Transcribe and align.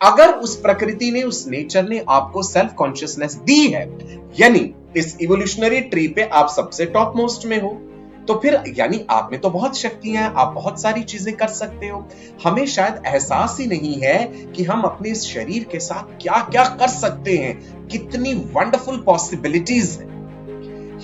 अगर 0.00 0.32
उस 0.34 0.56
प्रकृति 0.56 1.10
ने, 1.10 1.22
उस 1.22 1.46
नेचर 1.48 1.88
ने 1.88 2.04
आपको 2.08 2.42
सेल्फ 2.42 2.72
कॉन्शियसनेस 2.72 3.34
दी 3.36 3.66
है, 3.66 3.84
यानी 4.40 4.72
इस 4.96 5.16
इवोल्यूशनरी 5.20 5.80
ट्री 5.80 6.06
पे 6.08 6.22
आप 6.22 6.48
सबसे 6.48 6.86
टॉप 6.86 7.12
मोस्ट 7.16 7.46
में 7.46 7.60
हो 7.60 7.78
तो 8.28 8.34
फिर 8.34 8.62
यानी 8.76 9.00
आप 9.10 9.28
में 9.32 9.40
तो 9.40 9.50
बहुत 9.50 9.76
शक्तियाँ 9.78 10.22
हैं, 10.22 10.30
आप 10.30 10.52
बहुत 10.54 10.80
सारी 10.80 11.02
चीज़ें 11.02 11.34
कर 11.36 11.48
सकते 11.48 11.88
हो। 11.88 12.04
हमें 12.44 12.66
शायद 12.66 13.02
एहसास 13.06 13.56
ही 13.60 13.66
नहीं 13.66 13.94
है 14.00 14.18
कि 14.52 14.64
हम 14.64 14.82
अपने 14.82 15.10
इस 15.10 15.24
शरीर 15.24 15.64
के 15.64 15.78
साथ 15.80 16.12
क्या 16.22 16.40
क्या 16.50 16.64
कर 16.80 16.88
सकते 16.88 17.36
हैं। 17.36 17.86
कितनी 17.88 18.34
वंडरफुल 18.54 19.02
पॉसिबिलिटीज 19.06 19.96
है। 20.00 20.06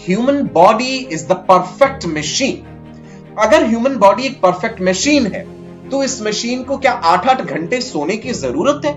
Human 0.07 0.43
body 0.55 0.95
is 0.97 1.27
the 1.27 1.33
perfect 1.51 2.07
machine 2.07 3.35
अगर 3.39 3.67
ह्यूमन 3.67 3.97
बॉडी 3.97 4.27
एक 4.27 4.41
परफेक्ट 4.41 4.81
मशीन 4.81 5.27
है 5.27 5.45
तो 5.91 6.03
इस 6.03 6.21
मशीन 6.23 6.63
को 6.63 6.77
क्या 6.79 6.93
आठ 6.93 7.29
आठ 7.29 7.43
घंटे 7.43 7.81
सोने 7.81 8.17
की 8.17 8.33
ज़रूरत 8.33 8.85
है? 8.85 8.93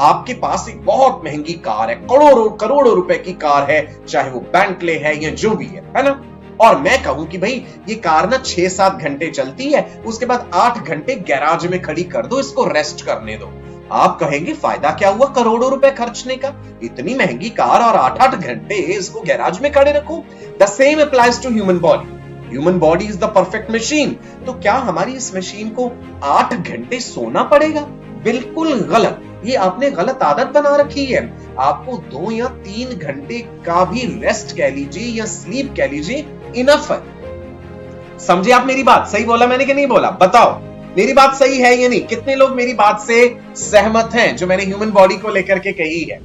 आपके 0.00 0.34
पास 0.34 0.66
एक 0.68 0.84
बहुत 0.84 1.20
महँगी 1.24 1.52
कार 1.52 1.90
है, 1.90 1.96
करोड़ों 1.96 2.48
करोड़ों 2.50 2.94
रुपए 2.94 3.18
की 3.18 3.32
कार 3.32 3.70
है, 3.70 4.06
चाहे 4.06 4.30
वो 4.30 4.40
बैंकले 4.40 4.96
है 4.98 5.24
या 5.24 5.30
जो 5.30 5.50
भी 5.50 5.66
है 5.66 5.82
है 5.96 6.02
ना? 6.04 6.20
और 6.60 6.76
मैं 6.80 7.02
कहूँ 7.02 7.26
कि 7.26 7.38
भाई, 7.38 7.64
ये 7.88 7.94
कार 7.94 8.28
ना 8.30 8.36
छह 8.36 8.68
सात 8.68 8.96
घंटे 8.96 9.30
चलती 9.30 9.72
है, 9.72 10.02
उसके 10.06 10.26
बाद 10.26 10.50
आठ 10.54 10.78
घंटे 10.78 11.14
गैराज 11.16 11.66
में 11.66 11.80
खड़ी 11.82 12.02
कर 12.04 12.26
दो, 12.26 12.40
इसको 12.40 12.64
रेस्ट 12.64 13.04
करने 13.06 13.36
दो। 13.36 13.52
आप 13.92 14.18
कहेंगे, 14.20 14.52
फ़ायदा 14.52 14.90
क्या 14.90 15.08
हुआ 15.08 15.26
करोड़ों 15.26 15.70
रुपए 15.70 15.90
खर्चने 15.90 16.36
का? 16.36 16.54
इतनी 16.82 17.14
महँगी 17.14 17.50
कार 17.50 17.82
और 17.82 17.96
आठ 17.96 18.20
आठ 18.22 18.34
घंटे 18.34 18.74
इसको 18.74 19.20
गैराज 19.20 19.60
में 19.60 19.72
खड़े 19.72 19.92
रखो। 19.92 20.24
The 20.62 20.66
same 20.66 21.00
applies 21.00 21.42
to 21.42 21.50
human 21.50 21.78
body 21.78 22.13
human 22.54 22.78
body 22.78 23.04
is 23.04 23.18
the 23.18 23.24
perfect 23.24 23.70
machine 23.70 24.16
तो 24.46 24.52
क्या 24.52 24.74
हमारी 24.74 25.12
इस 25.12 25.34
मशीन 25.36 25.68
को 25.68 25.90
आठ 26.24 26.54
घंटे 26.54 27.00
सोना 27.00 27.42
पड़ेगा? 27.42 27.80
बिल्कुल 28.24 28.74
गलत। 28.80 29.20
ये 29.46 29.54
आपने 29.54 29.90
गलत 29.90 30.22
आदत 30.22 30.46
बना 30.46 30.76
रखी 30.76 31.04
है। 31.04 31.22
आपको 31.58 31.96
दो 32.10 32.30
या 32.30 32.46
तीन 32.46 32.98
घंटे 32.98 33.38
का 33.66 33.84
भी 33.84 34.00
रेस्ट 34.22 34.56
कह 34.56 34.68
लीजिए 34.68 35.08
या 35.18 35.24
स्लीप 35.24 35.74
कह 35.76 35.86
लीजिए 35.86 36.24
इनफ 36.56 36.90
है। 36.92 38.18
समझे 38.18 38.52
आप 38.52 38.66
मेरी 38.66 38.82
बात? 38.82 39.08
सही 39.08 39.24
बोला 39.24 39.46
मैंने 39.46 39.64
कि 39.64 39.74
नहीं 39.74 39.86
बोला? 39.86 40.10
बताओ। 40.10 40.58
मेरी 40.96 41.12
बात 41.12 41.34
सही 41.34 41.58
है 41.58 41.74
या 41.76 41.88
नहीं? 41.88 42.00
कितने 42.00 42.34
लोग 42.34 42.50
मेरी 42.50 42.72
बात 42.72 43.00
से 43.00 43.36
सहमत 43.56 44.10
हैं, 44.14 44.36
जो 44.36 44.46
मैंने 44.46 44.64
ह्यूमन 44.64 44.90
बॉडी 44.90 45.16
को 45.16 45.28
लेकर 45.28 45.58
के 45.58 45.72
कही 45.72 46.02
है? 46.02 46.20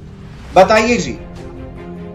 बताइए 0.55 0.97
जी। 0.97 1.17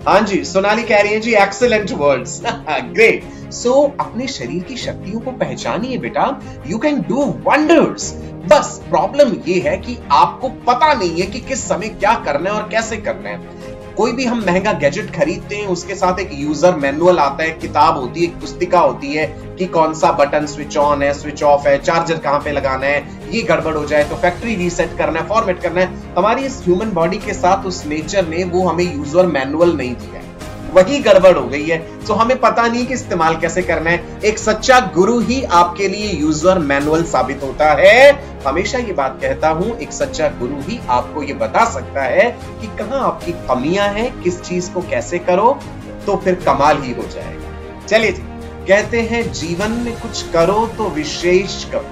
हाँ 0.07 0.21
जी, 0.21 0.43
सोनाली 0.45 0.83
कह 0.83 1.01
रही 1.03 1.13
है, 1.13 1.19
जी 1.21 1.33
एक्सेलेंट 1.35 1.91
वर्ड्स 1.93 2.41
ग्रेट 2.69 3.53
सो 3.53 3.73
अपने 4.01 4.27
शरीर 4.29 4.63
की 4.63 4.77
शक्तियों 4.77 5.21
को 5.21 5.31
पहचानिए 5.33 5.99
बेटा. 5.99 6.27
यू 6.67 6.79
कैन 6.79 7.01
डू 7.09 7.25
वंडर्स 7.47 8.13
बस 8.53 8.81
प्रॉब्लम 8.89 9.33
ये 9.47 9.59
है 9.61 9.77
कि 9.79 9.97
आपको 10.13 10.49
पता 10.67 10.93
नहीं 10.95 11.21
है 11.21 11.27
कि 11.27 11.41
किस 11.41 11.63
समय 11.69 11.89
क्या 11.89 12.15
करना 12.25 12.51
है 12.51 12.57
और 12.57 12.69
कैसे 12.71 12.97
करना 12.99 13.29
है. 13.29 13.74
कोई 13.97 14.13
भी 14.13 14.25
हम 14.25 14.39
महँगा 14.47 14.73
गैजेट 14.75 15.11
खरीदते 15.15 15.57
हैं, 15.57 15.67
उसके 15.69 15.95
साथ 15.95 16.19
एक 16.21 16.31
यूज़र 16.35 16.75
मैनुअल 16.77 17.19
आता 17.19 17.43
है, 17.45 17.51
किताब 17.53 17.99
होती 17.99 18.25
है 18.25 18.41
पुस्तिका 18.41 18.81
होती 18.81 19.13
है 19.13 19.27
कि 19.59 19.67
कौन 19.69 19.95
सा 19.95 20.11
बटन 20.15 20.47
स्विच 20.47 20.77
ऑन 20.79 21.03
है 21.03 21.13
स्विच 21.15 21.43
ऑफ़ 21.45 21.69
है 21.69 21.79
चार्जर 21.81 22.19
कहाँ 22.19 22.41
पे 22.41 22.53
लगाना 22.53 22.87
है, 22.87 23.31
ये 23.31 23.43
गड़बड़ 23.45 23.75
हो 23.77 23.85
जाए 23.87 24.05
तो 24.05 24.17
फैक्ट्री 24.17 24.57
रीसेट 24.57 24.97
करना 24.99 25.21
है 25.21 25.29
फॉर्मेट 25.29 25.61
करना 25.63 25.81
है। 25.81 26.15
हमारी 26.17 26.45
इस 26.45 26.61
ह्यूमन 26.65 26.91
बॉडी 26.93 27.19
के 27.19 27.35
साथ, 27.35 27.67
उस 27.67 27.85
नेचर 27.87 28.29
ने 28.29 28.45
वो 28.45 28.67
हमें 28.69 28.85
यूज़र 28.85 29.27
मैनुअल 29.29 29.77
नहीं 29.77 29.95
दिया 29.95 30.21
है। 30.21 30.33
वही 30.75 30.99
गड़बड़ 30.99 31.37
हो 31.37 31.47
गई 31.49 31.65
है। 31.65 31.77
तो 32.07 32.15
हमें 32.15 32.39
पता 32.41 32.67
नहीं 32.67 32.87
कि 32.87 32.95
इस्तेमाल 32.95 33.37
कैसे 33.41 33.63
करना 33.63 33.91
है। 33.91 34.21
एक 34.25 34.39
सच्चा 34.39 34.79
गुरु 34.95 35.19
ही 35.21 35.43
आपके 35.53 35.89
लिए 35.89 36.11
यूज़र 36.13 36.59
मैनुअल 36.61 37.05
साबित 37.05 37.43
होता 37.43 37.71
है। 37.73 38.34
हमेशा 38.47 38.79
ये 38.79 38.93
बात 38.93 39.19
कहता 39.23 39.49
हूँ, 39.51 39.77
एक 39.79 39.93
सच्चा 39.93 40.29
गुरु 40.39 40.61
ही 40.63 40.79
आपको 40.91 41.23
ये 41.23 41.35
बता 41.35 41.65
सकता 41.71 42.03
है 42.05 42.31
कि 42.61 42.67
कहाँ 42.79 43.01
आपकी 43.03 43.33
कमियाँ 43.49 43.89
हैं, 43.89 44.23
किस 44.23 44.41
चीज़ 44.43 44.71
को 44.73 44.81
कैसे 44.83 45.19
करो 45.21 45.59
तो 46.07 46.17
फिर 46.17 46.35
कमाल 46.47 46.83
ही 46.83 46.93
हो 46.93 47.03
जाएगा। 47.05 47.87
चलिए 47.87 48.13
जी, 48.13 48.23
कहते 48.69 49.01
हैं, 49.03 49.23
जीवन 49.33 49.71
में 49.85 49.95
कुछ 50.01 50.23
करो 50.33 50.67
तो 50.79 50.89
विशेष 50.91 51.65
करो, 51.65 51.87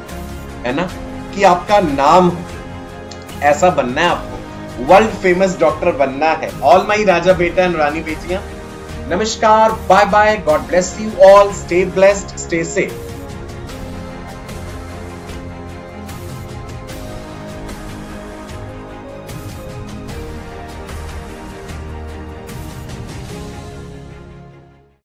है 0.67 0.75
ना? 0.75 0.89
कि 1.35 1.43
आपका 1.45 1.81
नाम 1.81 2.31
ऐसा 3.43 3.71
बनना 3.71 4.01
है 4.01 4.09
आपको। 4.09 4.85
वर्ल्ड 4.85 5.11
फ़ेमस 5.23 5.59
डॉक्टर 5.61 5.93
बनना 5.97 6.31
है। 6.33 6.51
ऑल 6.62 6.87
माई 6.89 7.05
राजा 7.05 7.33
बेटा 7.35 7.65
एंड 7.65 7.77
रानी 7.77 8.01
बेटियाँ, 8.03 8.43
नमस्कार 9.09 9.73
bye 9.89 10.05
bye 10.07 10.37
God 10.47 10.61
bless 10.67 10.97
you 11.01 11.11
all 11.27 11.53
stay 11.55 11.85
blessed 11.95 12.37
stay 12.39 12.62
safe 12.65 13.12